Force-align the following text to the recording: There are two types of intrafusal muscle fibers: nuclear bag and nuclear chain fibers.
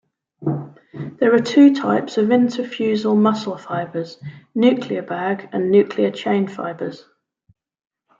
There 1.19 1.31
are 1.35 1.39
two 1.39 1.75
types 1.75 2.17
of 2.17 2.29
intrafusal 2.29 3.15
muscle 3.15 3.55
fibers: 3.55 4.17
nuclear 4.55 5.03
bag 5.03 5.47
and 5.53 5.69
nuclear 5.69 6.09
chain 6.09 6.47
fibers. 6.47 7.05